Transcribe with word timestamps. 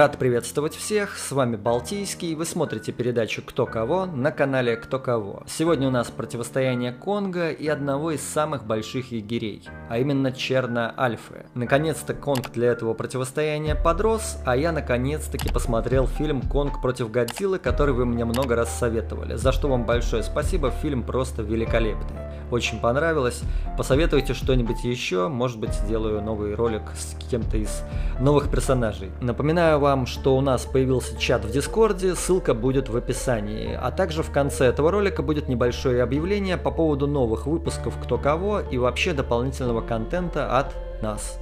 Рад 0.00 0.16
приветствовать 0.16 0.74
всех, 0.74 1.18
с 1.18 1.30
вами 1.30 1.56
Балтийский, 1.56 2.34
вы 2.34 2.46
смотрите 2.46 2.90
передачу 2.90 3.42
«Кто 3.44 3.66
кого» 3.66 4.06
на 4.06 4.32
канале 4.32 4.76
«Кто 4.76 4.98
кого». 4.98 5.42
Сегодня 5.46 5.88
у 5.88 5.90
нас 5.90 6.10
противостояние 6.10 6.92
Конга 6.92 7.50
и 7.50 7.68
одного 7.68 8.12
из 8.12 8.22
самых 8.22 8.64
больших 8.64 9.12
егерей, 9.12 9.62
а 9.90 9.98
именно 9.98 10.32
Черна 10.32 10.94
Альфы. 10.96 11.44
Наконец-то 11.52 12.14
Конг 12.14 12.50
для 12.52 12.68
этого 12.68 12.94
противостояния 12.94 13.74
подрос, 13.74 14.38
а 14.46 14.56
я 14.56 14.72
наконец-таки 14.72 15.52
посмотрел 15.52 16.06
фильм 16.06 16.40
«Конг 16.40 16.80
против 16.80 17.10
Годзиллы», 17.10 17.58
который 17.58 17.92
вы 17.92 18.06
мне 18.06 18.24
много 18.24 18.56
раз 18.56 18.74
советовали, 18.78 19.34
за 19.34 19.52
что 19.52 19.68
вам 19.68 19.84
большое 19.84 20.22
спасибо, 20.22 20.70
фильм 20.70 21.02
просто 21.02 21.42
великолепный. 21.42 22.16
Очень 22.50 22.80
понравилось, 22.80 23.42
посоветуйте 23.76 24.34
что-нибудь 24.34 24.82
еще, 24.82 25.28
может 25.28 25.58
быть 25.58 25.72
сделаю 25.72 26.20
новый 26.20 26.54
ролик 26.56 26.82
с 26.96 27.14
кем-то 27.30 27.56
из 27.56 27.82
новых 28.18 28.50
персонажей. 28.50 29.10
Напоминаю 29.20 29.78
вам, 29.78 30.06
что 30.06 30.36
у 30.36 30.40
нас 30.40 30.64
появился 30.64 31.16
чат 31.16 31.44
в 31.44 31.50
Дискорде, 31.52 32.16
ссылка 32.16 32.52
будет 32.52 32.88
в 32.88 32.96
описании. 32.96 33.78
А 33.80 33.92
также 33.92 34.24
в 34.24 34.32
конце 34.32 34.66
этого 34.66 34.90
ролика 34.90 35.22
будет 35.22 35.48
небольшое 35.48 36.02
объявление 36.02 36.56
по 36.56 36.72
поводу 36.72 37.06
новых 37.06 37.46
выпусков 37.46 37.94
«Кто 38.02 38.18
кого» 38.18 38.60
и 38.60 38.78
вообще 38.78 39.12
дополнительного 39.12 39.80
контента 39.80 40.58
от 40.58 40.74
нас. 41.02 41.38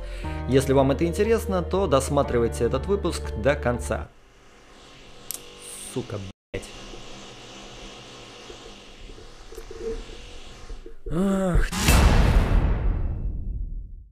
Если 0.48 0.74
вам 0.74 0.90
это 0.90 1.06
интересно, 1.06 1.62
то 1.62 1.86
досматривайте 1.86 2.64
этот 2.64 2.86
выпуск 2.86 3.22
до 3.42 3.54
конца. 3.54 4.08
Сука, 5.94 6.16
блять. 6.52 6.64
Ах, 11.10 11.87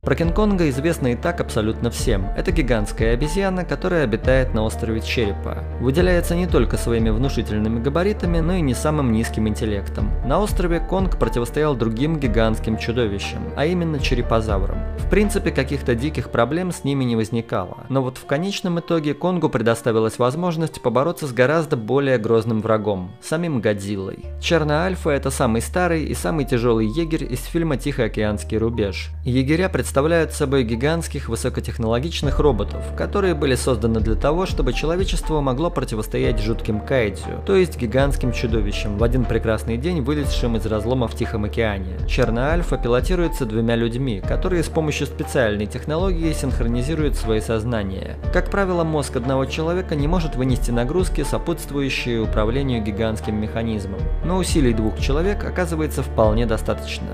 про 0.07 0.15
Кинг-Конга 0.15 0.69
известно 0.69 1.09
и 1.09 1.17
так 1.17 1.41
абсолютно 1.41 1.91
всем. 1.91 2.29
Это 2.37 2.53
гигантская 2.53 3.15
обезьяна, 3.15 3.65
которая 3.65 4.05
обитает 4.05 4.55
на 4.55 4.63
острове 4.63 5.01
Черепа. 5.01 5.65
Выделяется 5.81 6.37
не 6.37 6.47
только 6.47 6.77
своими 6.77 7.11
внушительными 7.11 7.81
габаритами, 7.81 8.39
но 8.39 8.53
и 8.53 8.61
не 8.61 8.73
самым 8.73 9.11
низким 9.11 9.49
интеллектом. 9.49 10.13
На 10.25 10.39
острове 10.39 10.79
Конг 10.79 11.19
противостоял 11.19 11.75
другим 11.75 12.21
гигантским 12.21 12.79
чудовищам, 12.79 13.41
а 13.57 13.67
именно 13.67 13.99
черепозаврам. 13.99 14.79
В 14.97 15.11
принципе, 15.11 15.51
каких-то 15.51 15.97
диких 15.97 16.31
проблем 16.31 16.71
с 16.71 16.85
ними 16.85 17.03
не 17.03 17.17
возникало. 17.17 17.79
Но 17.89 18.01
вот 18.01 18.17
в 18.17 18.27
конечном 18.27 18.79
итоге 18.79 19.13
Конгу 19.13 19.49
предоставилась 19.49 20.21
возможность 20.21 20.81
побороться 20.83 21.27
с 21.27 21.33
гораздо 21.33 21.77
более 21.77 22.19
грозным 22.19 22.61
врагом– 22.61 23.11
самим 23.21 23.61
Годзиллой. 23.61 24.21
Черная 24.41 24.83
Альфа– 24.83 25.11
это 25.19 25.33
самый 25.33 25.63
старый 25.63 26.05
и 26.05 26.15
самый 26.15 26.45
тяжелый 26.45 26.87
егерь 26.87 27.25
из 27.25 27.43
фильма 27.43 27.77
«Тихоокеанский 27.77 28.57
рубеж». 28.57 29.11
Егеря 29.25 29.69
представляют 29.69 29.96
представляют 29.97 30.35
собой 30.35 30.63
гигантских 30.65 31.31
высокотехнологичных 31.31 32.39
роботов, 32.39 32.85
которые 32.99 33.33
были 33.33 33.55
созданы 33.55 34.01
для 34.01 34.15
того, 34.15 34.45
чтобы 34.45 34.75
человечество 34.75 35.41
могло 35.41 35.71
противостоять 35.71 36.39
жутким 36.39 36.81
кайдзю, 36.81 37.43
то 37.47 37.57
есть 37.57 37.79
гигантским 37.79 38.33
чудовищам, 38.33 38.99
в 38.99 39.03
один 39.03 39.25
прекрасный 39.25 39.79
день 39.79 40.03
вылезшим 40.03 40.55
из 40.55 40.67
разлома 40.67 41.09
в 41.09 41.15
Тихом 41.15 41.45
океане. 41.45 41.97
Черная 42.07 42.51
Альфа 42.51 42.77
пилотируется 42.77 43.47
двумя 43.47 43.75
людьми, 43.75 44.21
которые 44.21 44.65
с 44.65 44.69
помощью 44.69 45.07
специальной 45.07 45.65
технологии 45.65 46.31
синхронизируют 46.35 47.17
свои 47.17 47.41
сознания. 47.41 48.19
Как 48.35 48.51
правило, 48.51 48.85
мозг 48.85 49.17
одного 49.17 49.47
человека 49.47 49.95
не 49.95 50.09
может 50.09 50.37
вынести 50.37 50.73
нагрузки, 50.73 51.25
сопутствующие 51.25 52.21
управлению 52.21 52.83
гигантским 52.83 53.35
механизмом, 53.35 54.01
но 54.27 54.37
усилий 54.37 54.75
двух 54.75 54.99
человек 55.01 55.43
оказывается 55.43 56.03
вполне 56.03 56.45
достаточно. 56.45 57.09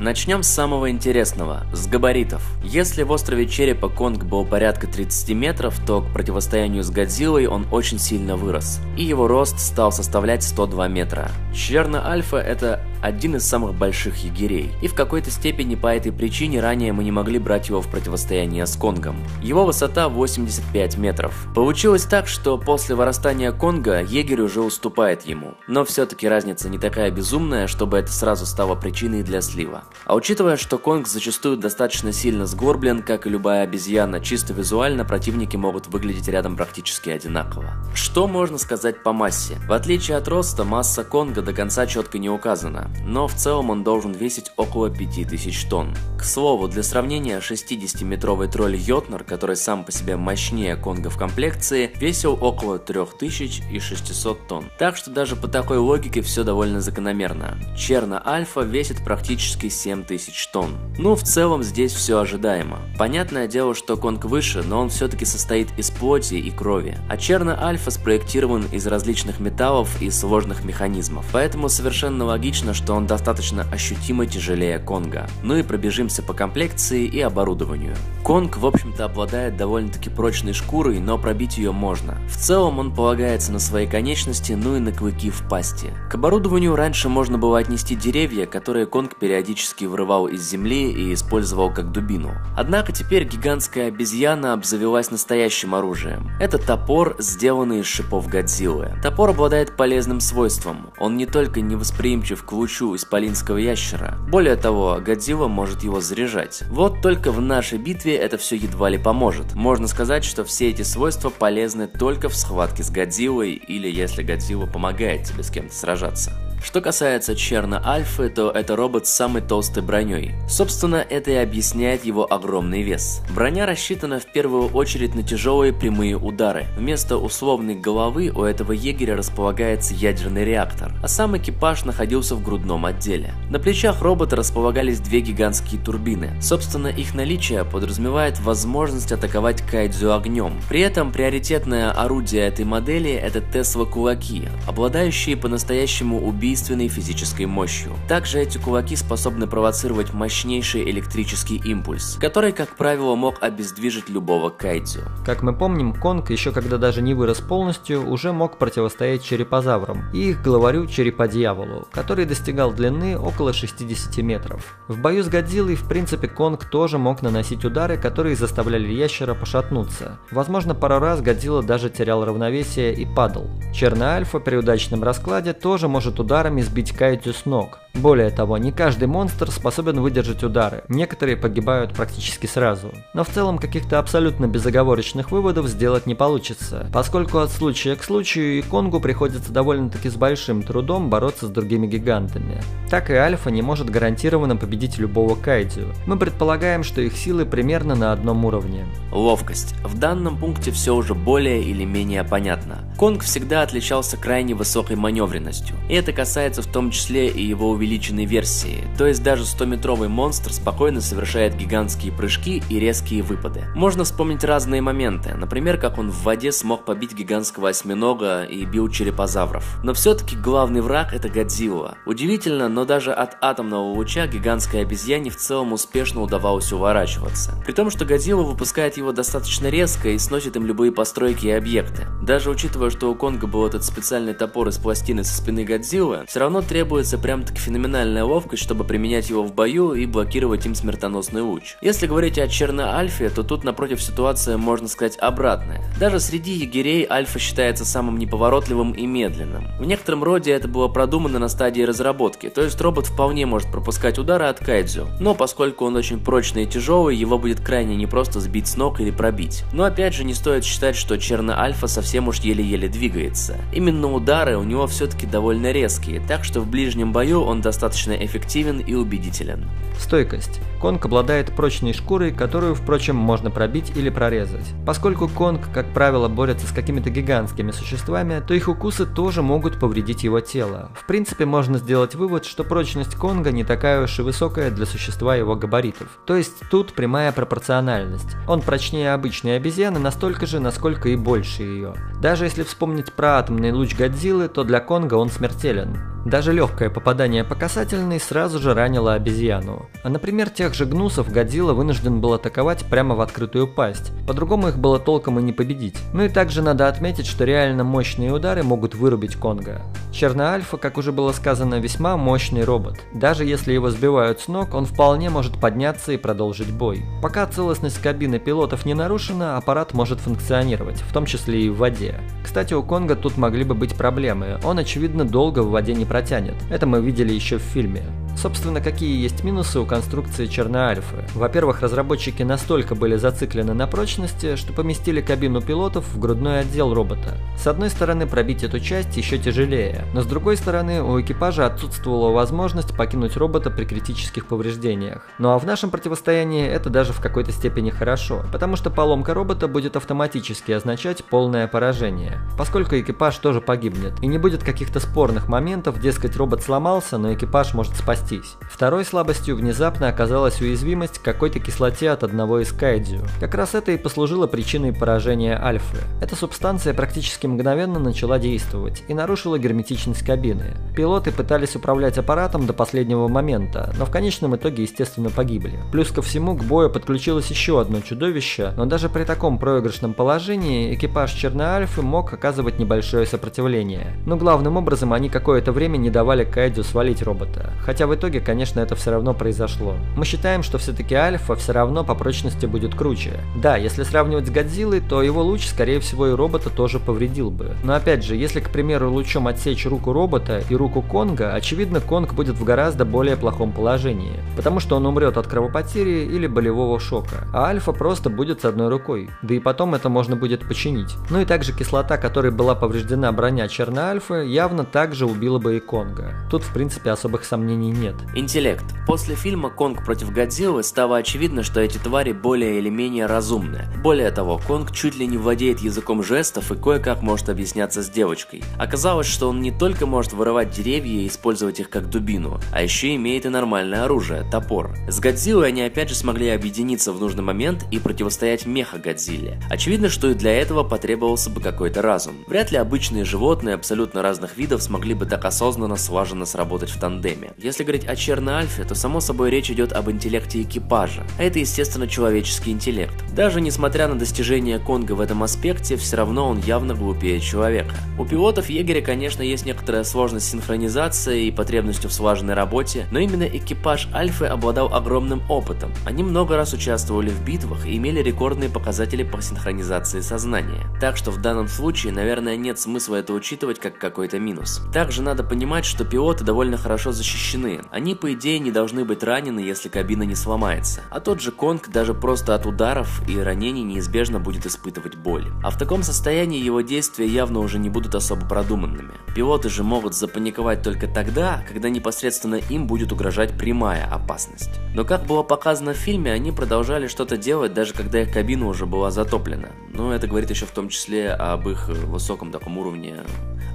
Начнем 0.00 0.44
с 0.44 0.48
самого 0.48 0.90
интересного, 0.90 1.66
с 1.72 1.88
габаритов. 1.88 2.40
Если 2.62 3.02
в 3.02 3.10
острове 3.10 3.48
Черепа 3.48 3.88
Конг 3.88 4.22
был 4.22 4.44
порядка 4.44 4.86
30 4.86 5.30
метров, 5.30 5.74
то 5.84 6.02
к 6.02 6.12
противостоянию 6.12 6.84
с 6.84 6.90
Годзиллой 6.90 7.48
он 7.48 7.66
очень 7.72 7.98
сильно 7.98 8.36
вырос, 8.36 8.80
и 8.96 9.02
его 9.02 9.26
рост 9.26 9.58
стал 9.58 9.90
составлять 9.90 10.44
102 10.44 10.86
метра. 10.86 11.32
Черна 11.52 12.06
Альфа 12.08 12.36
это 12.36 12.80
один 13.02 13.36
из 13.36 13.46
самых 13.46 13.74
больших 13.74 14.24
егерей, 14.24 14.72
и 14.82 14.88
в 14.88 14.94
какой-то 14.94 15.30
степени 15.30 15.76
по 15.76 15.86
этой 15.94 16.12
причине 16.12 16.60
ранее 16.60 16.92
мы 16.92 17.04
не 17.04 17.12
могли 17.12 17.38
брать 17.38 17.68
его 17.68 17.80
в 17.80 17.88
противостояние 17.88 18.66
с 18.66 18.76
Конгом. 18.76 19.16
Его 19.42 19.64
высота 19.64 20.08
85 20.08 20.98
метров. 20.98 21.46
Получилось 21.54 22.04
так, 22.04 22.26
что 22.26 22.58
после 22.58 22.94
вырастания 22.94 23.52
Конга 23.52 24.02
егерь 24.02 24.40
уже 24.40 24.60
уступает 24.60 25.22
ему, 25.22 25.54
но 25.68 25.84
все-таки 25.84 26.28
разница 26.28 26.68
не 26.68 26.78
такая 26.78 27.10
безумная, 27.10 27.66
чтобы 27.66 27.98
это 27.98 28.10
сразу 28.10 28.46
стало 28.46 28.74
причиной 28.74 29.22
для 29.22 29.40
слива. 29.40 29.84
А 30.04 30.14
учитывая, 30.14 30.56
что 30.56 30.78
Конг 30.78 31.06
зачастую 31.06 31.56
достаточно 31.56 32.12
сильно 32.12 32.46
сгорблен, 32.46 33.02
как 33.02 33.26
и 33.26 33.30
любая 33.30 33.62
обезьяна, 33.62 34.20
чисто 34.20 34.52
визуально 34.52 35.04
противники 35.04 35.56
могут 35.56 35.86
выглядеть 35.86 36.28
рядом 36.28 36.56
практически 36.56 37.10
одинаково. 37.10 37.74
Что 37.94 38.26
можно 38.26 38.58
сказать 38.58 39.02
по 39.02 39.12
массе? 39.12 39.56
В 39.68 39.72
отличие 39.72 40.16
от 40.16 40.26
роста, 40.28 40.64
масса 40.64 41.04
Конга 41.04 41.37
до 41.42 41.52
конца 41.52 41.86
четко 41.86 42.18
не 42.18 42.30
указана 42.30 42.90
но 43.08 43.26
в 43.26 43.34
целом 43.34 43.70
он 43.70 43.84
должен 43.84 44.12
весить 44.12 44.52
около 44.56 44.90
5000 44.90 45.64
тонн. 45.68 45.96
К 46.18 46.24
слову, 46.24 46.68
для 46.68 46.82
сравнения, 46.82 47.38
60-метровый 47.38 48.48
тролль 48.48 48.76
Йотнер, 48.76 49.24
который 49.24 49.56
сам 49.56 49.84
по 49.84 49.92
себе 49.92 50.16
мощнее 50.16 50.76
Конга 50.76 51.08
в 51.10 51.16
комплекции, 51.16 51.90
весил 51.96 52.38
около 52.40 52.78
3600 52.78 54.46
тонн. 54.46 54.70
Так 54.78 54.96
что 54.96 55.10
даже 55.10 55.36
по 55.36 55.48
такой 55.48 55.78
логике 55.78 56.20
все 56.20 56.44
довольно 56.44 56.80
закономерно. 56.80 57.58
Черна 57.76 58.22
Альфа 58.26 58.60
весит 58.60 59.02
практически 59.04 59.68
7000 59.68 60.46
тонн. 60.48 60.76
Ну, 60.98 61.14
в 61.14 61.22
целом 61.22 61.62
здесь 61.62 61.92
все 61.92 62.18
ожидаемо. 62.18 62.80
Понятное 62.98 63.46
дело, 63.46 63.74
что 63.74 63.96
Конг 63.96 64.26
выше, 64.26 64.62
но 64.62 64.80
он 64.80 64.90
все-таки 64.90 65.24
состоит 65.24 65.68
из 65.78 65.90
плоти 65.90 66.34
и 66.34 66.50
крови. 66.50 66.98
А 67.08 67.16
Черна 67.16 67.64
Альфа 67.64 67.90
спроектирован 67.90 68.66
из 68.70 68.86
различных 68.86 69.40
металлов 69.40 70.02
и 70.02 70.10
сложных 70.10 70.64
механизмов. 70.64 71.27
Поэтому 71.32 71.68
совершенно 71.68 72.24
логично, 72.24 72.74
что 72.74 72.94
он 72.94 73.06
достаточно 73.06 73.66
ощутимо 73.72 74.26
тяжелее 74.26 74.78
Конга. 74.78 75.28
Ну 75.42 75.56
и 75.56 75.62
пробежимся 75.62 76.22
по 76.22 76.32
комплекции 76.32 77.04
и 77.04 77.20
оборудованию. 77.20 77.94
Конг, 78.24 78.56
в 78.56 78.66
общем-то, 78.66 79.04
обладает 79.04 79.56
довольно-таки 79.56 80.10
прочной 80.10 80.52
шкурой, 80.52 81.00
но 81.00 81.18
пробить 81.18 81.58
ее 81.58 81.72
можно. 81.72 82.18
В 82.28 82.36
целом 82.36 82.78
он 82.78 82.94
полагается 82.94 83.52
на 83.52 83.58
свои 83.58 83.86
конечности, 83.86 84.52
ну 84.52 84.76
и 84.76 84.80
на 84.80 84.92
клыки 84.92 85.30
в 85.30 85.48
пасти. 85.48 85.92
К 86.10 86.14
оборудованию 86.14 86.76
раньше 86.76 87.08
можно 87.08 87.38
было 87.38 87.58
отнести 87.58 87.94
деревья, 87.94 88.46
которые 88.46 88.86
Конг 88.86 89.16
периодически 89.18 89.84
вырывал 89.84 90.26
из 90.26 90.48
земли 90.48 90.90
и 90.90 91.12
использовал 91.12 91.72
как 91.72 91.92
дубину. 91.92 92.32
Однако 92.56 92.92
теперь 92.92 93.24
гигантская 93.24 93.88
обезьяна 93.88 94.52
обзавелась 94.54 95.10
настоящим 95.10 95.74
оружием. 95.74 96.30
Это 96.40 96.58
топор, 96.58 97.16
сделанный 97.18 97.80
из 97.80 97.86
шипов 97.86 98.28
Годзиллы. 98.28 98.94
Топор 99.02 99.30
обладает 99.30 99.76
полезным 99.76 100.20
свойством. 100.20 100.90
Он 100.98 101.17
не 101.18 101.26
только 101.26 101.60
невосприимчив 101.60 102.42
к 102.44 102.52
лучу 102.52 102.78
лучу 102.78 102.94
исполинского 102.94 103.56
ящера. 103.56 104.18
Более 104.28 104.56
того, 104.56 104.98
Годзилла 105.00 105.48
может 105.48 105.82
его 105.82 106.00
заряжать. 106.00 106.62
Вот 106.70 107.02
только 107.02 107.32
в 107.32 107.40
нашей 107.40 107.78
битве 107.78 108.16
это 108.16 108.38
все 108.38 108.56
едва 108.56 108.88
ли 108.88 108.98
поможет. 108.98 109.54
Можно 109.54 109.88
сказать, 109.88 110.24
что 110.24 110.44
все 110.44 110.68
эти 110.68 110.82
свойства 110.82 111.30
полезны 111.30 111.88
только 111.88 112.28
в 112.28 112.36
схватке 112.36 112.82
с 112.82 112.90
Годзиллой 112.90 113.52
или 113.52 113.88
если 113.90 114.22
Годзилла 114.22 114.66
помогает 114.66 115.24
тебе 115.24 115.42
с 115.42 115.50
кем-то 115.50 115.74
сражаться. 115.74 116.47
Что 116.62 116.80
касается 116.80 117.34
Черна 117.34 117.80
Альфы, 117.86 118.28
то 118.28 118.50
это 118.50 118.76
робот 118.76 119.06
с 119.06 119.10
самой 119.10 119.42
толстой 119.42 119.82
броней. 119.82 120.32
Собственно, 120.48 120.96
это 120.96 121.30
и 121.30 121.34
объясняет 121.34 122.04
его 122.04 122.30
огромный 122.30 122.82
вес. 122.82 123.22
Броня 123.34 123.64
рассчитана 123.64 124.18
в 124.18 124.26
первую 124.26 124.68
очередь 124.68 125.14
на 125.14 125.22
тяжелые 125.22 125.72
прямые 125.72 126.16
удары. 126.16 126.66
Вместо 126.76 127.16
условной 127.16 127.74
головы 127.74 128.30
у 128.34 128.42
этого 128.42 128.72
егеря 128.72 129.16
располагается 129.16 129.94
ядерный 129.94 130.44
реактор, 130.44 130.92
а 131.02 131.08
сам 131.08 131.38
экипаж 131.38 131.84
находился 131.84 132.34
в 132.34 132.42
грудном 132.42 132.84
отделе. 132.86 133.32
На 133.50 133.58
плечах 133.58 134.02
робота 134.02 134.36
располагались 134.36 135.00
две 135.00 135.20
гигантские 135.20 135.80
турбины. 135.80 136.30
Собственно, 136.42 136.88
их 136.88 137.14
наличие 137.14 137.64
подразумевает 137.64 138.40
возможность 138.40 139.12
атаковать 139.12 139.62
кайдзю 139.62 140.12
огнем. 140.12 140.60
При 140.68 140.80
этом 140.80 141.12
приоритетное 141.12 141.92
орудие 141.92 142.42
этой 142.42 142.64
модели 142.64 143.12
это 143.12 143.40
Тесла 143.40 143.84
кулаки, 143.84 144.48
обладающие 144.66 145.36
по-настоящему 145.36 146.18
убийственными 146.18 146.47
убийственной 146.48 146.88
физической 146.88 147.44
мощью. 147.44 147.92
Также 148.08 148.38
эти 148.40 148.56
кулаки 148.56 148.96
способны 148.96 149.46
провоцировать 149.46 150.14
мощнейший 150.14 150.90
электрический 150.90 151.60
импульс, 151.62 152.16
который, 152.18 152.52
как 152.52 152.70
правило, 152.70 153.16
мог 153.16 153.42
обездвижить 153.42 154.08
любого 154.08 154.48
кайдзю. 154.48 155.02
Как 155.26 155.42
мы 155.42 155.54
помним, 155.54 155.92
Конг, 155.92 156.30
еще 156.30 156.50
когда 156.50 156.78
даже 156.78 157.02
не 157.02 157.12
вырос 157.12 157.40
полностью, 157.40 158.10
уже 158.10 158.32
мог 158.32 158.56
противостоять 158.56 159.22
черепозаврам 159.22 160.10
и 160.14 160.30
их 160.30 160.42
главарю 160.42 160.86
череподьяволу, 160.86 161.86
который 161.92 162.24
достигал 162.24 162.72
длины 162.72 163.18
около 163.18 163.52
60 163.52 164.16
метров. 164.22 164.78
В 164.88 164.98
бою 164.98 165.22
с 165.22 165.28
Годзиллой, 165.28 165.74
в 165.74 165.86
принципе, 165.86 166.28
Конг 166.28 166.64
тоже 166.64 166.96
мог 166.96 167.20
наносить 167.20 167.66
удары, 167.66 167.98
которые 167.98 168.36
заставляли 168.36 168.90
ящера 168.90 169.34
пошатнуться. 169.34 170.18
Возможно, 170.30 170.74
пару 170.74 170.98
раз 170.98 171.20
Годзилла 171.20 171.62
даже 171.62 171.90
терял 171.90 172.24
равновесие 172.24 172.94
и 172.94 173.04
падал. 173.04 173.50
Черная 173.74 174.16
Альфа 174.16 174.38
при 174.38 174.56
удачном 174.56 175.02
раскладе 175.02 175.52
тоже 175.52 175.88
может 175.88 176.18
ударить 176.18 176.37
ударами 176.38 176.60
сбить 176.60 176.92
Кайтю 176.92 177.32
с 177.32 177.46
ног, 177.46 177.80
Более 177.94 178.30
того, 178.30 178.58
не 178.58 178.70
каждый 178.70 179.08
монстр 179.08 179.50
способен 179.50 180.00
выдержать 180.00 180.44
удары, 180.44 180.84
некоторые 180.88 181.36
погибают 181.36 181.94
практически 181.94 182.46
сразу. 182.46 182.92
Но 183.12 183.24
в 183.24 183.28
целом 183.28 183.58
каких-то 183.58 183.98
абсолютно 183.98 184.46
безоговорочных 184.46 185.30
выводов 185.30 185.66
сделать 185.66 186.06
не 186.06 186.14
получится, 186.14 186.88
поскольку 186.92 187.38
от 187.38 187.50
случая 187.50 187.96
к 187.96 188.04
случаю 188.04 188.58
и 188.58 188.62
Конгу 188.62 189.00
приходится 189.00 189.52
довольно-таки 189.52 190.10
с 190.10 190.14
большим 190.14 190.62
трудом 190.62 191.10
бороться 191.10 191.46
с 191.46 191.50
другими 191.50 191.86
гигантами. 191.86 192.62
Так 192.90 193.10
и 193.10 193.14
Альфа 193.14 193.50
не 193.50 193.62
может 193.62 193.90
гарантированно 193.90 194.56
победить 194.56 194.98
любого 194.98 195.34
кайдзю. 195.34 195.88
Мы 196.06 196.16
предполагаем, 196.18 196.84
что 196.84 197.00
их 197.00 197.16
силы 197.16 197.46
примерно 197.46 197.94
на 197.94 198.12
одном 198.12 198.44
уровне. 198.44 198.86
Ловкость. 199.12 199.74
В 199.82 199.98
данном 199.98 200.38
пункте 200.38 200.70
все 200.70 200.94
уже 200.94 201.14
более 201.14 201.62
или 201.62 201.84
менее 201.84 202.22
понятно. 202.24 202.78
Конг 202.96 203.22
всегда 203.22 203.62
отличался 203.62 204.16
крайне 204.16 204.54
высокой 204.54 204.96
маневренностью, 204.96 205.76
и 205.88 205.94
это 205.94 206.12
касается 206.12 206.62
в 206.62 206.66
том 206.66 206.90
числе 206.90 207.28
и 207.28 207.42
его 207.42 207.72
увеличенной 207.78 208.24
версии, 208.24 208.84
то 208.98 209.06
есть 209.06 209.22
даже 209.22 209.44
100-метровый 209.44 210.08
монстр 210.08 210.52
спокойно 210.52 211.00
совершает 211.00 211.56
гигантские 211.56 212.12
прыжки 212.12 212.62
и 212.68 212.80
резкие 212.80 213.22
выпады. 213.22 213.66
Можно 213.74 214.04
вспомнить 214.04 214.42
разные 214.42 214.82
моменты, 214.82 215.34
например, 215.34 215.78
как 215.78 215.98
он 215.98 216.10
в 216.10 216.22
воде 216.24 216.50
смог 216.50 216.84
побить 216.84 217.14
гигантского 217.14 217.68
осьминога 217.68 218.42
и 218.42 218.64
бил 218.64 218.88
черепозавров. 218.88 219.78
Но 219.84 219.94
все-таки 219.94 220.36
главный 220.36 220.80
враг 220.80 221.14
это 221.14 221.28
Годзилла. 221.28 221.96
Удивительно, 222.04 222.68
но 222.68 222.84
даже 222.84 223.12
от 223.12 223.36
атомного 223.40 223.92
луча 223.92 224.26
гигантской 224.26 224.82
обезьяне 224.82 225.30
в 225.30 225.36
целом 225.36 225.72
успешно 225.72 226.20
удавалось 226.20 226.72
уворачиваться. 226.72 227.52
При 227.64 227.72
том, 227.72 227.90
что 227.90 228.04
Годзилла 228.04 228.42
выпускает 228.42 228.96
его 228.96 229.12
достаточно 229.12 229.68
резко 229.68 230.08
и 230.08 230.18
сносит 230.18 230.56
им 230.56 230.66
любые 230.66 230.90
постройки 230.90 231.46
и 231.46 231.50
объекты. 231.50 232.06
Даже 232.22 232.50
учитывая, 232.50 232.90
что 232.90 233.10
у 233.10 233.14
Конга 233.14 233.46
был 233.46 233.66
этот 233.66 233.84
специальный 233.84 234.34
топор 234.34 234.68
из 234.68 234.78
пластины 234.78 235.22
со 235.22 235.36
спины 235.36 235.64
Годзиллы, 235.64 236.24
все 236.26 236.40
равно 236.40 236.60
требуется 236.60 237.18
прям-таки 237.18 237.60
феноменальная 237.68 238.24
ловкость, 238.24 238.62
чтобы 238.62 238.84
применять 238.84 239.28
его 239.28 239.42
в 239.42 239.54
бою 239.54 239.92
и 239.92 240.06
блокировать 240.06 240.64
им 240.64 240.74
смертоносный 240.74 241.42
луч. 241.42 241.76
Если 241.82 242.06
говорить 242.06 242.38
о 242.38 242.48
Черно-Альфе, 242.48 243.28
то 243.28 243.42
тут 243.42 243.62
напротив 243.62 244.02
ситуация, 244.02 244.56
можно 244.56 244.88
сказать, 244.88 245.18
обратная. 245.18 245.84
Даже 246.00 246.18
среди 246.18 246.52
егерей 246.52 247.06
Альфа 247.08 247.38
считается 247.38 247.84
самым 247.84 248.18
неповоротливым 248.18 248.92
и 248.92 249.04
медленным. 249.04 249.66
В 249.78 249.84
некотором 249.84 250.24
роде 250.24 250.52
это 250.52 250.66
было 250.66 250.88
продумано 250.88 251.38
на 251.38 251.48
стадии 251.48 251.82
разработки, 251.82 252.48
то 252.48 252.62
есть 252.62 252.80
робот 252.80 253.06
вполне 253.06 253.44
может 253.44 253.70
пропускать 253.70 254.18
удары 254.18 254.46
от 254.46 254.60
Кайдзю, 254.60 255.06
но 255.20 255.34
поскольку 255.34 255.84
он 255.84 255.94
очень 255.96 256.20
прочный 256.20 256.62
и 256.62 256.66
тяжелый, 256.66 257.16
его 257.16 257.38
будет 257.38 257.60
крайне 257.60 257.96
непросто 257.96 258.40
сбить 258.40 258.66
с 258.66 258.78
ног 258.78 258.98
или 259.00 259.10
пробить. 259.10 259.64
Но 259.74 259.84
опять 259.84 260.14
же 260.14 260.24
не 260.24 260.32
стоит 260.32 260.64
считать, 260.64 260.96
что 260.96 261.18
Черно-Альфа 261.18 261.86
совсем 261.86 262.28
уж 262.28 262.38
еле-еле 262.38 262.88
двигается. 262.88 263.56
Именно 263.74 264.10
удары 264.10 264.56
у 264.56 264.62
него 264.62 264.86
все-таки 264.86 265.26
довольно 265.26 265.70
резкие, 265.70 266.22
так 266.26 266.44
что 266.44 266.62
в 266.62 266.70
ближнем 266.70 267.12
бою 267.12 267.42
он 267.42 267.57
достаточно 267.60 268.12
эффективен 268.12 268.80
и 268.80 268.94
убедителен. 268.94 269.68
Стойкость. 269.98 270.60
Конг 270.80 271.04
обладает 271.04 271.54
прочной 271.54 271.92
шкурой, 271.92 272.32
которую, 272.32 272.74
впрочем, 272.74 273.16
можно 273.16 273.50
пробить 273.50 273.92
или 273.96 274.10
прорезать. 274.10 274.66
Поскольку 274.86 275.28
Конг, 275.28 275.72
как 275.72 275.92
правило, 275.92 276.28
борется 276.28 276.66
с 276.66 276.72
какими-то 276.72 277.10
гигантскими 277.10 277.70
существами, 277.70 278.42
то 278.46 278.54
их 278.54 278.68
укусы 278.68 279.06
тоже 279.06 279.42
могут 279.42 279.80
повредить 279.80 280.24
его 280.24 280.40
тело. 280.40 280.90
В 280.94 281.06
принципе, 281.06 281.44
можно 281.46 281.78
сделать 281.78 282.14
вывод, 282.14 282.44
что 282.44 282.64
прочность 282.64 283.14
Конга 283.16 283.50
не 283.50 283.64
такая 283.64 284.02
уж 284.02 284.18
и 284.18 284.22
высокая 284.22 284.70
для 284.70 284.86
существа 284.86 285.36
его 285.36 285.56
габаритов. 285.56 286.08
То 286.26 286.36
есть 286.36 286.60
тут 286.70 286.92
прямая 286.92 287.32
пропорциональность. 287.32 288.36
Он 288.46 288.60
прочнее 288.62 289.12
обычной 289.12 289.56
обезьяны 289.56 289.98
настолько 289.98 290.46
же, 290.46 290.60
насколько 290.60 291.08
и 291.08 291.16
больше 291.16 291.62
ее. 291.62 291.94
Даже 292.20 292.44
если 292.44 292.62
вспомнить 292.62 293.12
про 293.12 293.38
атомный 293.38 293.72
луч 293.72 293.96
Годзиллы, 293.96 294.48
то 294.48 294.64
для 294.64 294.80
Конга 294.80 295.14
он 295.14 295.30
смертелен. 295.30 295.98
Даже 296.28 296.52
легкое 296.52 296.90
попадание 296.90 297.42
по 297.42 297.54
касательной 297.54 298.20
сразу 298.20 298.58
же 298.58 298.74
ранило 298.74 299.14
обезьяну. 299.14 299.88
А 300.02 300.10
например, 300.10 300.50
тех 300.50 300.67
же 300.74 300.86
гнусов 300.86 301.30
Годзилла 301.30 301.72
вынужден 301.72 302.20
был 302.20 302.32
атаковать 302.34 302.84
прямо 302.84 303.14
в 303.14 303.20
открытую 303.20 303.68
пасть. 303.68 304.12
По-другому 304.26 304.68
их 304.68 304.78
было 304.78 304.98
толком 304.98 305.38
и 305.38 305.42
не 305.42 305.52
победить. 305.52 305.96
Ну 306.12 306.24
и 306.24 306.28
также 306.28 306.62
надо 306.62 306.88
отметить, 306.88 307.26
что 307.26 307.44
реально 307.44 307.84
мощные 307.84 308.32
удары 308.32 308.62
могут 308.62 308.94
вырубить 308.94 309.36
Конга. 309.36 309.82
Черно-Альфа, 310.12 310.76
как 310.78 310.98
уже 310.98 311.12
было 311.12 311.32
сказано, 311.32 311.80
весьма 311.80 312.16
мощный 312.16 312.64
робот. 312.64 312.98
Даже 313.14 313.44
если 313.44 313.72
его 313.72 313.90
сбивают 313.90 314.40
с 314.40 314.48
ног, 314.48 314.74
он 314.74 314.86
вполне 314.86 315.30
может 315.30 315.60
подняться 315.60 316.12
и 316.12 316.16
продолжить 316.16 316.72
бой. 316.72 317.04
Пока 317.22 317.46
целостность 317.46 318.00
кабины 318.00 318.38
пилотов 318.38 318.84
не 318.84 318.94
нарушена, 318.94 319.56
аппарат 319.56 319.94
может 319.94 320.20
функционировать, 320.20 321.00
в 321.00 321.12
том 321.12 321.26
числе 321.26 321.62
и 321.62 321.68
в 321.68 321.76
воде. 321.76 322.20
Кстати, 322.42 322.74
у 322.74 322.82
Конга 322.82 323.16
тут 323.16 323.36
могли 323.36 323.64
бы 323.64 323.74
быть 323.74 323.94
проблемы. 323.94 324.58
Он, 324.64 324.78
очевидно, 324.78 325.24
долго 325.24 325.60
в 325.60 325.70
воде 325.70 325.94
не 325.94 326.04
протянет. 326.04 326.56
Это 326.70 326.86
мы 326.86 327.00
видели 327.00 327.32
еще 327.32 327.58
в 327.58 327.62
фильме. 327.62 328.02
Собственно, 328.40 328.80
какие 328.80 329.20
есть 329.20 329.42
минусы 329.42 329.80
у 329.80 329.84
конструкции 329.84 330.46
Черноальфы? 330.46 331.24
Во-первых, 331.34 331.82
разработчики 331.82 332.44
настолько 332.44 332.94
были 332.94 333.16
зациклены 333.16 333.74
на 333.74 333.88
прочности, 333.88 334.54
что 334.54 334.72
поместили 334.72 335.20
кабину 335.20 335.60
пилотов 335.60 336.06
в 336.06 336.20
грудной 336.20 336.60
отдел 336.60 336.94
робота. 336.94 337.36
С 337.56 337.66
одной 337.66 337.90
стороны, 337.90 338.28
пробить 338.28 338.62
эту 338.62 338.78
часть 338.78 339.16
еще 339.16 339.38
тяжелее, 339.38 340.04
но 340.14 340.20
с 340.20 340.26
другой 340.26 340.56
стороны, 340.56 341.02
у 341.02 341.20
экипажа 341.20 341.66
отсутствовала 341.66 342.30
возможность 342.30 342.96
покинуть 342.96 343.36
робота 343.36 343.70
при 343.70 343.84
критических 343.84 344.46
повреждениях. 344.46 345.26
Ну 345.40 345.50
а 345.50 345.58
в 345.58 345.66
нашем 345.66 345.90
противостоянии 345.90 346.64
это 346.64 346.90
даже 346.90 347.12
в 347.12 347.20
какой-то 347.20 347.50
степени 347.50 347.90
хорошо, 347.90 348.44
потому 348.52 348.76
что 348.76 348.90
поломка 348.90 349.34
робота 349.34 349.66
будет 349.66 349.96
автоматически 349.96 350.70
означать 350.70 351.24
полное 351.24 351.66
поражение, 351.66 352.38
поскольку 352.56 352.94
экипаж 352.94 353.36
тоже 353.38 353.60
погибнет, 353.60 354.12
и 354.22 354.28
не 354.28 354.38
будет 354.38 354.62
каких-то 354.62 355.00
спорных 355.00 355.48
моментов, 355.48 356.00
дескать, 356.00 356.36
робот 356.36 356.62
сломался, 356.62 357.18
но 357.18 357.34
экипаж 357.34 357.74
может 357.74 357.96
спасти 357.96 358.27
спастись. 358.28 358.56
Второй 358.70 359.04
слабостью 359.04 359.56
внезапно 359.56 360.08
оказалась 360.08 360.60
уязвимость 360.60 361.18
к 361.18 361.22
какой-то 361.22 361.60
кислоте 361.60 362.10
от 362.10 362.22
одного 362.22 362.60
из 362.60 362.72
кайдзю. 362.72 363.20
Как 363.40 363.54
раз 363.54 363.74
это 363.74 363.92
и 363.92 363.96
послужило 363.96 364.46
причиной 364.46 364.92
поражения 364.92 365.58
Альфы. 365.60 365.98
Эта 366.20 366.36
субстанция 366.36 366.94
практически 366.94 367.46
мгновенно 367.46 367.98
начала 367.98 368.38
действовать 368.38 369.02
и 369.08 369.14
нарушила 369.14 369.58
герметичность 369.58 370.24
кабины. 370.24 370.74
Пилоты 370.98 371.30
пытались 371.30 371.76
управлять 371.76 372.18
аппаратом 372.18 372.66
до 372.66 372.72
последнего 372.72 373.28
момента, 373.28 373.94
но 374.00 374.04
в 374.04 374.10
конечном 374.10 374.56
итоге, 374.56 374.82
естественно, 374.82 375.30
погибли. 375.30 375.78
Плюс 375.92 376.10
ко 376.10 376.22
всему 376.22 376.56
к 376.56 376.64
бою 376.64 376.90
подключилось 376.90 377.46
еще 377.50 377.80
одно 377.80 378.00
чудовище, 378.00 378.72
но 378.76 378.84
даже 378.84 379.08
при 379.08 379.22
таком 379.22 379.60
проигрышном 379.60 380.12
положении 380.12 380.92
экипаж 380.92 381.32
Черной 381.32 381.66
Альфы 381.66 382.02
мог 382.02 382.32
оказывать 382.32 382.80
небольшое 382.80 383.26
сопротивление. 383.26 384.16
Но 384.26 384.36
главным 384.36 384.76
образом 384.76 385.12
они 385.12 385.28
какое-то 385.28 385.70
время 385.70 385.98
не 385.98 386.10
давали 386.10 386.42
Кайдзю 386.42 386.82
свалить 386.82 387.22
робота. 387.22 387.74
Хотя 387.84 388.08
в 388.08 388.14
итоге, 388.16 388.40
конечно, 388.40 388.80
это 388.80 388.96
все 388.96 389.12
равно 389.12 389.34
произошло. 389.34 389.94
Мы 390.16 390.24
считаем, 390.24 390.64
что 390.64 390.78
все-таки 390.78 391.14
Альфа 391.14 391.54
все 391.54 391.70
равно 391.70 392.02
по 392.02 392.16
прочности 392.16 392.66
будет 392.66 392.96
круче. 392.96 393.38
Да, 393.62 393.76
если 393.76 394.02
сравнивать 394.02 394.48
с 394.48 394.50
Годзиллой, 394.50 395.00
то 395.00 395.22
его 395.22 395.44
луч, 395.44 395.64
скорее 395.64 396.00
всего, 396.00 396.26
и 396.26 396.32
робота 396.32 396.70
тоже 396.70 396.98
повредил 396.98 397.52
бы. 397.52 397.76
Но 397.84 397.94
опять 397.94 398.24
же, 398.24 398.34
если, 398.34 398.58
к 398.58 398.70
примеру, 398.70 399.12
лучом 399.12 399.46
отсечь 399.46 399.86
руку 399.86 400.12
робота 400.12 400.60
и 400.68 400.74
руку 400.74 400.87
Конга, 400.88 401.54
очевидно, 401.54 402.00
Конг 402.00 402.34
будет 402.34 402.56
в 402.56 402.64
гораздо 402.64 403.04
более 403.04 403.36
плохом 403.36 403.72
положении. 403.72 404.42
Потому 404.56 404.80
что 404.80 404.96
он 404.96 405.06
умрет 405.06 405.36
от 405.36 405.46
кровопотери 405.46 406.24
или 406.24 406.46
болевого 406.46 406.98
шока. 406.98 407.46
А 407.52 407.66
Альфа 407.66 407.92
просто 407.92 408.30
будет 408.30 408.62
с 408.62 408.64
одной 408.64 408.88
рукой. 408.88 409.30
Да 409.42 409.54
и 409.54 409.60
потом 409.60 409.94
это 409.94 410.08
можно 410.08 410.36
будет 410.36 410.66
починить. 410.66 411.14
Ну 411.30 411.40
и 411.40 411.44
также 411.44 411.72
кислота, 411.72 412.16
которой 412.16 412.50
была 412.50 412.74
повреждена 412.74 413.30
броня 413.32 413.68
Черной 413.68 414.02
Альфы, 414.04 414.46
явно 414.46 414.84
также 414.84 415.26
убила 415.26 415.58
бы 415.58 415.76
и 415.76 415.80
Конга. 415.80 416.34
Тут, 416.50 416.62
в 416.62 416.72
принципе, 416.72 417.10
особых 417.10 417.44
сомнений 417.44 417.90
нет. 417.90 418.16
Интеллект. 418.34 418.84
После 419.06 419.34
фильма 419.34 419.70
«Конг 419.70 420.04
против 420.04 420.32
Годзиллы» 420.32 420.82
стало 420.82 421.16
очевидно, 421.16 421.62
что 421.62 421.80
эти 421.80 421.98
твари 421.98 422.32
более 422.32 422.78
или 422.78 422.88
менее 422.88 423.26
разумны. 423.26 423.86
Более 424.02 424.30
того, 424.30 424.60
Конг 424.66 424.92
чуть 424.92 425.16
ли 425.16 425.26
не 425.26 425.38
владеет 425.38 425.80
языком 425.80 426.22
жестов 426.22 426.72
и 426.72 426.76
кое-как 426.76 427.22
может 427.22 427.48
объясняться 427.48 428.02
с 428.02 428.10
девочкой. 428.10 428.62
Оказалось, 428.78 429.26
что 429.26 429.48
он 429.48 429.60
не 429.60 429.70
только 429.70 430.06
может 430.06 430.32
вырывать 430.32 430.70
деревья 430.78 431.22
и 431.22 431.26
использовать 431.26 431.80
их 431.80 431.90
как 431.90 432.08
дубину, 432.08 432.60
а 432.72 432.82
еще 432.82 433.14
имеет 433.16 433.46
и 433.46 433.48
нормальное 433.48 434.04
оружие– 434.04 434.44
топор. 434.50 434.94
С 435.08 435.18
Годзиллой 435.18 435.68
они 435.68 435.82
опять 435.82 436.08
же 436.08 436.14
смогли 436.14 436.48
объединиться 436.50 437.12
в 437.12 437.20
нужный 437.20 437.42
момент 437.42 437.84
и 437.90 437.98
противостоять 437.98 438.64
меха-Годзилле. 438.66 439.60
Очевидно, 439.70 440.08
что 440.08 440.30
и 440.30 440.34
для 440.34 440.52
этого 440.52 440.84
потребовался 440.84 441.50
бы 441.50 441.60
какой-то 441.60 442.00
разум. 442.02 442.44
Вряд 442.46 442.70
ли 442.70 442.78
обычные 442.78 443.24
животные 443.24 443.74
абсолютно 443.74 444.22
разных 444.22 444.56
видов 444.56 444.82
смогли 444.82 445.14
бы 445.14 445.26
так 445.26 445.44
осознанно 445.44 445.96
слаженно 445.96 446.46
сработать 446.46 446.90
в 446.90 447.00
тандеме. 447.00 447.52
Если 447.58 447.82
говорить 447.82 448.06
о 448.06 448.14
Черно-Альфе, 448.14 448.84
то 448.84 448.94
само 448.94 449.20
собой 449.20 449.50
речь 449.50 449.70
идет 449.70 449.92
об 449.92 450.10
интеллекте 450.10 450.62
экипажа, 450.62 451.26
а 451.38 451.42
это 451.42 451.58
естественно 451.58 452.06
человеческий 452.06 452.70
интеллект. 452.70 453.14
Даже 453.34 453.60
несмотря 453.60 454.08
на 454.08 454.14
достижения 454.14 454.78
Конга 454.78 455.12
в 455.12 455.20
этом 455.20 455.42
аспекте, 455.42 455.96
все 455.96 456.16
равно 456.16 456.48
он 456.48 456.60
явно 456.60 456.94
глупее 456.94 457.40
человека. 457.40 457.94
У 458.18 458.24
пилотов 458.24 458.70
егеря, 458.70 459.02
конечно, 459.02 459.42
есть 459.42 459.66
некоторая 459.66 460.04
сложность 460.04 460.48
синхронизацией 460.58 461.48
и 461.48 461.52
потребностью 461.52 462.10
в 462.10 462.12
слаженной 462.12 462.54
работе, 462.54 463.06
но 463.12 463.20
именно 463.20 463.44
экипаж 463.44 464.08
Альфы 464.12 464.46
обладал 464.46 464.92
огромным 464.92 465.42
опытом. 465.48 465.92
Они 466.04 466.22
много 466.22 466.56
раз 466.56 466.72
участвовали 466.72 467.30
в 467.30 467.44
битвах 467.44 467.86
и 467.86 467.96
имели 467.96 468.20
рекордные 468.20 468.68
показатели 468.68 469.22
по 469.22 469.40
синхронизации 469.40 470.20
сознания. 470.20 470.86
Так 471.00 471.16
что 471.16 471.30
в 471.30 471.40
данном 471.40 471.68
случае, 471.68 472.12
наверное, 472.12 472.56
нет 472.56 472.80
смысла 472.80 473.16
это 473.16 473.32
учитывать 473.32 473.78
как 473.78 473.98
какой-то 473.98 474.38
минус. 474.38 474.82
Также 474.92 475.22
надо 475.22 475.44
понимать, 475.44 475.84
что 475.84 476.04
пилоты 476.04 476.44
довольно 476.44 476.76
хорошо 476.76 477.12
защищены. 477.12 477.82
Они, 477.90 478.14
по 478.14 478.32
идее, 478.32 478.58
не 478.58 478.72
должны 478.72 479.04
быть 479.04 479.22
ранены, 479.22 479.60
если 479.60 479.88
кабина 479.88 480.24
не 480.24 480.34
сломается. 480.34 481.02
А 481.10 481.20
тот 481.20 481.40
же 481.40 481.52
Конг 481.52 481.88
даже 481.88 482.14
просто 482.14 482.54
от 482.54 482.66
ударов 482.66 483.22
и 483.28 483.38
ранений 483.38 483.84
неизбежно 483.84 484.40
будет 484.40 484.66
испытывать 484.66 485.16
боль. 485.16 485.46
А 485.62 485.70
в 485.70 485.78
таком 485.78 486.02
состоянии 486.02 486.60
его 486.60 486.80
действия 486.80 487.26
явно 487.26 487.60
уже 487.60 487.78
не 487.78 487.88
будут 487.88 488.14
особо 488.14 488.46
продуманными. 488.46 489.12
Пилоты 489.34 489.68
же 489.68 489.84
могут 489.84 490.14
запаниковать 490.14 490.47
только 490.82 491.06
тогда, 491.06 491.64
когда 491.68 491.88
непосредственно 491.88 492.56
им 492.56 492.86
будет 492.86 493.12
угрожать 493.12 493.56
прямая 493.56 494.06
опасность. 494.06 494.70
Но 494.94 495.04
как 495.04 495.24
было 495.26 495.42
показано 495.42 495.92
в 495.92 495.96
фильме, 495.96 496.32
они 496.32 496.52
продолжали 496.52 497.06
что-то 497.06 497.36
делать, 497.36 497.74
даже 497.74 497.94
когда 497.94 498.22
их 498.22 498.32
кабина 498.32 498.66
уже 498.66 498.86
была 498.86 499.10
затоплена. 499.10 499.68
Но 499.92 500.12
это 500.12 500.26
говорит 500.26 500.50
еще 500.50 500.66
в 500.66 500.70
том 500.70 500.88
числе 500.88 501.30
об 501.30 501.68
их 501.68 501.88
высоком 501.88 502.50
таком 502.50 502.78
уровне 502.78 503.16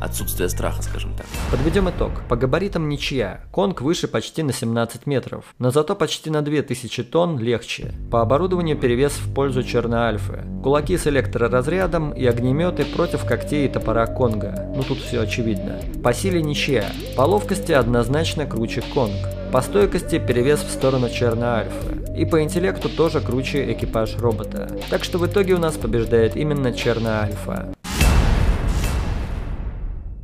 отсутствия 0.04 0.50
страха, 0.50 0.82
скажем 0.82 1.14
так. 1.16 1.26
Подведем 1.52 1.90
итог. 1.90 2.12
По 2.30 2.36
габаритам 2.36 2.90
ничья. 2.90 3.42
Конг 3.52 3.82
выше 3.82 4.08
почти 4.08 4.44
на 4.44 4.54
17 4.54 5.06
метров, 5.06 5.56
но 5.60 5.72
зато 5.72 5.96
почти 5.96 6.30
на 6.30 6.42
2000 6.42 7.04
тонн 7.04 7.40
легче. 7.40 7.94
По 8.12 8.22
оборудованию 8.22 8.78
перевес 8.78 9.14
в 9.14 9.34
пользу 9.34 9.64
Черноальфы. 9.64 10.44
Кулаки 10.64 10.98
с 10.98 11.08
электроразрядом 11.08 12.12
и 12.12 12.26
огнеметы 12.26 12.86
против 12.86 13.26
когтей 13.26 13.66
и 13.66 13.70
топора 13.70 14.08
Конга. 14.08 14.72
Ну 14.76 14.84
тут 14.84 15.00
все 15.00 15.22
очевидно. 15.22 15.80
По 16.04 16.14
силе 16.14 16.42
ничья. 16.42 16.86
По 17.16 17.22
ловкости 17.22 17.72
однозначно 17.72 18.46
круче 18.46 18.84
Конг. 18.94 19.18
По 19.52 19.62
стойкости 19.62 20.18
перевес 20.20 20.62
в 20.62 20.72
сторону 20.72 21.10
Черноальфы. 21.10 22.04
И 22.18 22.26
по 22.26 22.42
интеллекту 22.42 22.90
тоже 22.90 23.22
круче 23.22 23.72
экипаж 23.72 24.18
робота. 24.18 24.70
Так 24.90 25.04
что 25.04 25.18
в 25.18 25.28
итоге 25.28 25.54
у 25.54 25.60
нас 25.60 25.76
побеждает 25.76 26.36
именно 26.36 26.74
Черноальфа. 26.74 27.74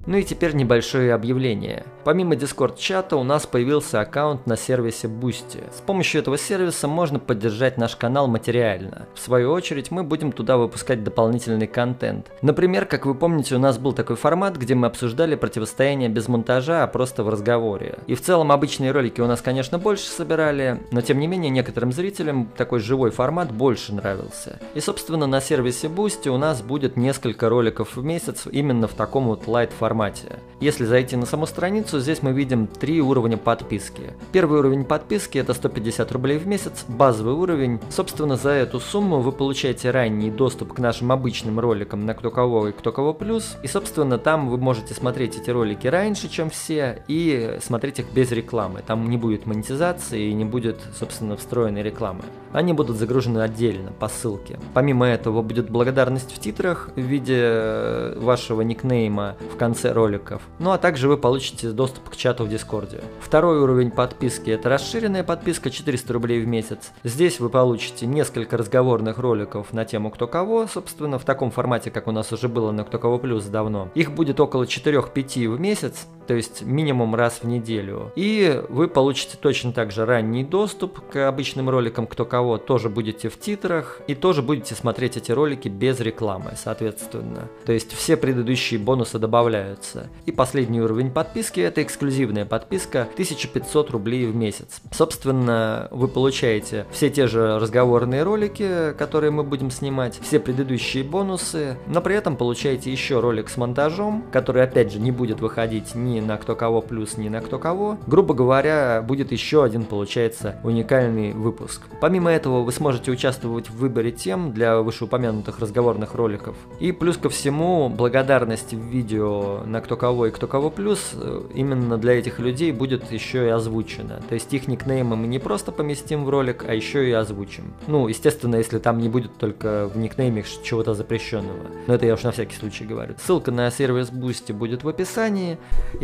Ну 0.10 0.18
и 0.18 0.24
теперь 0.24 0.56
небольшое 0.56 1.14
объявление. 1.14 1.86
Помимо 2.04 2.34
Discord-чата 2.34 3.16
у 3.16 3.22
нас 3.22 3.46
появился 3.46 4.02
аккаунт 4.02 4.48
на 4.48 4.58
сервисе 4.58 5.08
Boosty. 5.08 5.64
С 5.72 5.82
помощью 5.82 6.22
этого 6.22 6.36
сервиса 6.36 6.88
можно 6.88 7.20
поддержать 7.20 7.78
наш 7.78 7.96
канал 7.96 8.28
материально. 8.28 9.06
В 9.14 9.20
свою 9.20 9.52
очередь 9.52 9.92
мы 9.92 10.04
будем 10.04 10.32
туда 10.32 10.58
выпускать 10.58 11.04
дополнительный 11.04 11.68
контент. 11.68 12.32
Например, 12.42 12.88
как 12.88 13.06
вы 13.06 13.14
помните, 13.14 13.54
у 13.54 13.60
нас 13.60 13.78
был 13.78 13.94
такой 13.94 14.16
формат, 14.16 14.58
где 14.58 14.74
мы 14.74 14.88
обсуждали 14.88 15.36
противостояние 15.36 16.10
без 16.10 16.28
монтажа, 16.28 16.84
а 16.84 16.88
просто 16.88 17.24
в 17.24 17.30
разговоре. 17.30 18.00
И 18.08 18.16
в 18.16 18.22
целом 18.24 18.52
обычные 18.52 18.90
ролики 18.90 19.22
у 19.22 19.28
нас, 19.28 19.42
конечно, 19.42 19.78
больше 19.78 20.06
собирали, 20.06 20.82
но 20.90 21.02
тем 21.02 21.20
не 21.20 21.28
менее 21.28 21.52
некоторым 21.52 21.92
зрителям 21.92 22.50
такой 22.58 22.80
живой 22.80 23.12
формат 23.12 23.52
больше 23.52 23.94
нравился. 23.94 24.58
И 24.74 24.80
собственно 24.80 25.28
на 25.28 25.40
сервисе 25.40 25.86
Boosty 25.86 26.30
у 26.30 26.38
нас 26.40 26.64
будет 26.64 26.98
несколько 26.98 27.48
роликов 27.48 27.96
в 27.96 28.04
месяц 28.04 28.48
именно 28.52 28.88
в 28.88 28.96
таком 28.96 29.28
вот 29.28 29.46
лайт 29.46 29.72
формате 29.72 29.99
формате. 30.00 30.40
Если 30.60 30.84
зайти 30.86 31.16
на 31.16 31.26
саму 31.26 31.46
страницу, 31.46 32.00
здесь 32.00 32.22
мы 32.22 32.34
видим 32.34 32.68
три 32.68 33.02
уровня 33.02 33.38
подписки. 33.38 34.14
Первый 34.34 34.60
уровень 34.60 34.84
подписки 34.84 35.38
это 35.38 35.54
150 35.54 36.12
рублей 36.12 36.38
в 36.38 36.48
месяц, 36.48 36.84
базовый 36.88 37.34
уровень. 37.34 37.80
Собственно, 37.90 38.36
за 38.36 38.50
эту 38.50 38.80
сумму 38.80 39.20
вы 39.22 39.32
получаете 39.32 39.92
ранний 39.92 40.30
доступ 40.30 40.74
к 40.74 40.80
нашим 40.80 41.12
обычным 41.14 41.60
роликам 41.60 42.06
на 42.06 42.14
кто 42.14 42.30
кого 42.30 42.68
и 42.68 42.72
кто 42.74 42.92
кого 42.92 43.14
плюс. 43.14 43.58
И, 43.64 43.68
собственно, 43.68 44.18
там 44.18 44.50
вы 44.50 44.58
можете 44.58 44.94
смотреть 44.94 45.38
эти 45.38 45.50
ролики 45.50 45.88
раньше, 45.88 46.30
чем 46.30 46.50
все, 46.50 47.04
и 47.08 47.58
смотреть 47.62 48.00
их 48.00 48.12
без 48.12 48.32
рекламы. 48.32 48.82
Там 48.86 49.10
не 49.10 49.18
будет 49.18 49.46
монетизации 49.46 50.30
и 50.30 50.34
не 50.34 50.46
будет, 50.46 50.82
собственно, 50.98 51.38
встроенной 51.38 51.84
рекламы. 51.84 52.24
Они 52.52 52.74
будут 52.74 52.98
загружены 52.98 53.40
отдельно 53.40 53.92
по 53.98 54.10
ссылке. 54.10 54.60
Помимо 54.74 55.06
этого 55.06 55.42
будет 55.42 55.70
благодарность 55.70 56.34
в 56.36 56.40
титрах 56.40 56.90
в 56.96 57.00
виде 57.00 58.14
вашего 58.18 58.62
никнейма 58.62 59.36
в 59.54 59.58
конце 59.58 59.89
роликов. 59.94 60.42
Ну 60.60 60.72
а 60.72 60.78
также 60.78 61.08
вы 61.08 61.18
получите 61.18 61.70
доступ 61.70 62.10
к 62.10 62.16
чату 62.16 62.46
в 62.46 62.50
Дискорде. 62.50 63.02
Второй 63.20 63.60
уровень 63.60 63.92
подписки 63.92 64.50
это 64.50 64.70
расширенная 64.70 65.24
подписка 65.24 65.70
400 65.70 66.14
рублей 66.14 66.42
в 66.42 66.48
месяц. 66.48 66.92
Здесь 67.04 67.40
вы 67.40 67.50
получите 67.50 68.06
несколько 68.06 68.58
разговорных 68.58 69.18
роликов 69.18 69.74
на 69.74 69.86
тему 69.86 70.12
кто 70.12 70.28
кого, 70.28 70.68
собственно, 70.68 71.20
в 71.20 71.26
таком 71.26 71.52
формате, 71.52 71.92
как 71.92 72.08
у 72.08 72.12
нас 72.12 72.32
уже 72.32 72.48
было 72.48 72.72
на 72.72 72.84
кто 72.84 73.00
кого 73.00 73.20
плюс 73.20 73.46
давно. 73.46 73.90
Их 73.96 74.12
будет 74.12 74.40
около 74.40 74.64
4-5 74.64 75.50
в 75.50 75.60
месяц, 75.60 76.08
то 76.30 76.36
есть 76.36 76.62
минимум 76.62 77.16
раз 77.16 77.40
в 77.42 77.48
неделю. 77.48 78.12
И 78.16 78.62
вы 78.70 78.88
получите 78.88 79.36
точно 79.42 79.74
так 79.74 79.92
же 79.92 80.06
ранний 80.06 80.44
доступ 80.44 81.00
к 81.10 81.28
обычным 81.28 81.68
роликам 81.68 82.06
кто 82.06 82.26
кого, 82.26 82.60
тоже 82.60 82.90
будете 82.90 83.30
в 83.30 83.40
титрах 83.40 84.02
и 84.06 84.14
тоже 84.14 84.44
будете 84.44 84.76
смотреть 84.76 85.18
эти 85.18 85.32
ролики 85.32 85.68
без 85.68 86.00
рекламы, 86.00 86.52
соответственно. 86.56 87.50
То 87.66 87.72
есть 87.74 87.92
все 87.94 88.16
предыдущие 88.16 88.80
бонусы 88.80 89.18
добавляют 89.18 89.80
нравится. 89.80 90.10
И 90.26 90.32
последний 90.32 90.82
уровень 90.82 91.12
подписки 91.12 91.60
это 91.60 91.82
эксклюзивная 91.82 92.46
подписка 92.46 93.04
1500 93.14 93.90
рублей 93.92 94.26
в 94.26 94.36
месяц. 94.36 94.82
Собственно, 94.92 95.88
вы 95.92 96.08
получаете 96.08 96.86
все 96.92 97.10
те 97.10 97.28
же 97.28 97.60
разговорные 97.60 98.24
ролики, 98.24 98.94
которые 98.98 99.32
мы 99.32 99.44
будем 99.44 99.72
снимать, 99.72 100.20
все 100.22 100.40
предыдущие 100.40 101.04
бонусы, 101.04 101.78
но 101.88 102.02
при 102.02 102.16
этом 102.16 102.36
получаете 102.36 102.92
еще 102.92 103.20
ролик 103.20 103.50
с 103.50 103.58
монтажом, 103.58 104.26
который 104.32 104.64
опять 104.64 104.92
же 104.92 105.00
не 105.00 105.12
будет 105.12 105.40
выходить 105.40 105.96
ни 105.96 106.19
на 106.20 106.38
кто 106.38 106.56
кого 106.56 106.82
плюс, 106.82 107.18
ни 107.18 107.30
на 107.30 107.42
кто 107.42 107.60
кого. 107.60 107.98
Грубо 108.08 108.34
говоря, 108.34 109.04
будет 109.06 109.32
еще 109.32 109.64
один, 109.64 109.84
получается, 109.84 110.60
уникальный 110.64 111.34
выпуск. 111.34 111.82
Помимо 112.02 112.32
этого, 112.32 112.62
вы 112.64 112.72
сможете 112.72 113.12
участвовать 113.12 113.70
в 113.70 113.78
выборе 113.78 114.12
тем 114.12 114.52
для 114.54 114.82
вышеупомянутых 114.82 115.60
разговорных 115.60 116.16
роликов. 116.16 116.56
И 116.80 116.92
плюс 116.92 117.18
ко 117.18 117.30
всему, 117.30 117.90
благодарность 117.90 118.74
в 118.74 118.80
видео 118.80 119.64
на 119.66 119.82
кто 119.82 119.96
кого 119.96 120.28
и 120.28 120.32
кто 120.32 120.48
кого 120.48 120.70
плюс, 120.70 121.14
именно 121.54 121.98
для 121.98 122.14
этих 122.14 122.40
людей 122.40 122.72
будет 122.72 123.12
еще 123.12 123.46
и 123.46 123.50
озвучено. 123.50 124.22
То 124.28 124.36
есть 124.36 124.54
их 124.54 124.68
никнеймы 124.68 125.16
мы 125.16 125.28
не 125.28 125.40
просто 125.40 125.72
поместим 125.72 126.26
в 126.26 126.30
ролик, 126.30 126.66
а 126.68 126.74
еще 126.74 127.08
и 127.08 127.12
озвучим. 127.12 127.74
Ну, 127.88 128.08
естественно, 128.08 128.56
если 128.56 128.80
там 128.80 129.00
не 129.00 129.10
будет 129.10 129.38
только 129.38 129.90
в 129.94 129.98
никнейме 129.98 130.44
чего-то 130.64 130.94
запрещенного. 130.94 131.60
Но 131.88 131.94
это 131.94 132.06
я 132.06 132.14
уж 132.14 132.24
на 132.24 132.32
всякий 132.32 132.56
случай 132.56 132.86
говорю. 132.86 133.16
Ссылка 133.24 133.52
на 133.52 133.70
сервис 133.72 134.10
Boosty 134.10 134.54
будет 134.54 134.84
в 134.84 134.90
описании. 134.90 135.58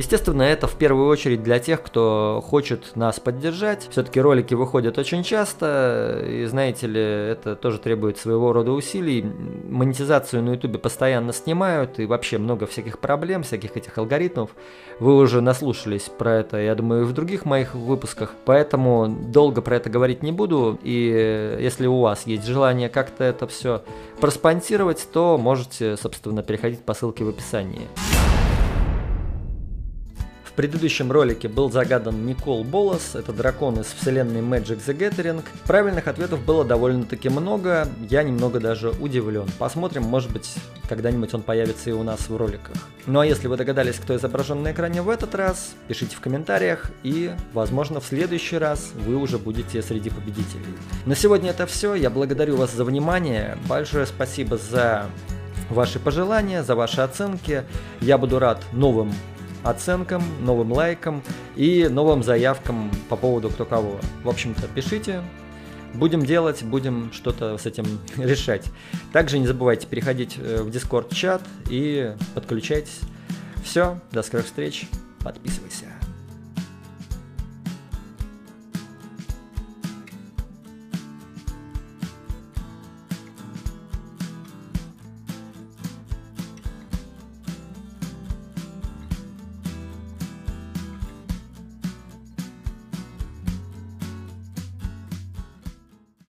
Естественно, 0.05 0.43
это 0.43 0.67
в 0.67 0.75
первую 0.75 1.07
очередь 1.07 1.41
для 1.41 1.57
тех, 1.57 1.81
кто 1.81 2.39
хочет 2.45 2.95
нас 2.95 3.19
поддержать. 3.19 3.87
Все-таки 3.89 4.21
ролики 4.21 4.53
выходят 4.53 4.99
очень 4.99 5.23
часто, 5.23 6.23
и 6.23 6.45
знаете 6.45 6.85
ли, 6.85 7.01
это 7.01 7.55
тоже 7.55 7.79
требует 7.79 8.19
своего 8.19 8.53
рода 8.53 8.71
усилий. 8.71 9.23
Монетизацию 9.23 10.43
на 10.43 10.51
ютубе 10.51 10.77
постоянно 10.77 11.33
снимают, 11.33 11.97
и 11.99 12.05
вообще 12.05 12.37
много 12.37 12.67
всяких 12.67 12.99
проблем, 12.99 13.41
всяких 13.41 13.77
этих 13.77 13.97
алгоритмов. 13.97 14.51
Вы 14.99 15.17
уже 15.17 15.41
наслушались 15.41 16.03
про 16.03 16.35
это, 16.35 16.57
я 16.57 16.75
думаю, 16.75 17.07
в 17.07 17.13
других 17.13 17.43
моих 17.43 17.73
выпусках, 17.73 18.35
поэтому 18.45 19.07
долго 19.07 19.63
про 19.63 19.77
это 19.77 19.89
говорить 19.89 20.21
не 20.21 20.31
буду. 20.31 20.77
И 20.83 21.57
если 21.59 21.87
у 21.87 22.01
вас 22.01 22.27
есть 22.27 22.45
желание 22.45 22.89
как-то 22.89 23.23
это 23.23 23.47
все 23.47 23.81
проспонсировать, 24.21 25.07
то 25.11 25.39
можете, 25.39 25.97
собственно, 25.97 26.43
переходить 26.43 26.81
по 26.81 26.93
ссылке 26.93 27.23
в 27.23 27.29
описании 27.29 27.87
предыдущем 30.55 31.11
ролике 31.11 31.47
был 31.47 31.71
загадан 31.71 32.25
Никол 32.25 32.63
Болос, 32.63 33.15
это 33.15 33.33
дракон 33.33 33.79
из 33.79 33.87
вселенной 33.87 34.41
Magic 34.41 34.79
the 34.85 34.97
Gathering. 34.97 35.43
Правильных 35.65 36.07
ответов 36.07 36.43
было 36.43 36.63
довольно-таки 36.63 37.29
много, 37.29 37.87
я 38.09 38.23
немного 38.23 38.59
даже 38.59 38.89
удивлен. 38.89 39.47
Посмотрим, 39.59 40.03
может 40.03 40.31
быть, 40.31 40.53
когда-нибудь 40.87 41.33
он 41.33 41.41
появится 41.41 41.89
и 41.89 41.93
у 41.93 42.03
нас 42.03 42.29
в 42.29 42.35
роликах. 42.35 42.75
Ну 43.05 43.19
а 43.19 43.25
если 43.25 43.47
вы 43.47 43.57
догадались, 43.57 43.95
кто 43.95 44.15
изображен 44.15 44.63
на 44.63 44.71
экране 44.71 45.01
в 45.01 45.09
этот 45.09 45.35
раз, 45.35 45.75
пишите 45.87 46.15
в 46.15 46.21
комментариях, 46.21 46.89
и, 47.03 47.31
возможно, 47.53 47.99
в 47.99 48.05
следующий 48.05 48.57
раз 48.57 48.91
вы 48.95 49.15
уже 49.15 49.37
будете 49.37 49.81
среди 49.81 50.09
победителей. 50.09 50.65
На 51.05 51.15
сегодня 51.15 51.51
это 51.51 51.65
все, 51.65 51.95
я 51.95 52.09
благодарю 52.09 52.55
вас 52.55 52.73
за 52.73 52.85
внимание, 52.85 53.57
большое 53.67 54.05
спасибо 54.05 54.57
за 54.57 55.05
ваши 55.69 55.99
пожелания, 55.99 56.63
за 56.63 56.75
ваши 56.75 57.01
оценки. 57.01 57.63
Я 57.99 58.17
буду 58.17 58.39
рад 58.39 58.63
новым 58.71 59.13
оценкам, 59.65 60.23
новым 60.41 60.71
лайкам 60.71 61.23
и 61.55 61.87
новым 61.89 62.23
заявкам 62.23 62.91
по 63.09 63.15
поводу 63.15 63.49
кто 63.49 63.65
кого. 63.65 63.99
В 64.23 64.29
общем-то, 64.29 64.67
пишите, 64.67 65.23
будем 65.93 66.25
делать, 66.25 66.63
будем 66.63 67.11
что-то 67.11 67.57
с 67.57 67.65
этим 67.65 67.85
решать. 68.17 68.65
Также 69.11 69.39
не 69.39 69.47
забывайте 69.47 69.87
переходить 69.87 70.37
э, 70.37 70.61
в 70.61 70.67
Discord 70.67 71.13
чат 71.13 71.41
и 71.69 72.13
подключайтесь. 72.33 72.99
Все, 73.63 73.99
до 74.11 74.21
скорых 74.21 74.45
встреч, 74.45 74.87
подписывайся. 75.19 75.94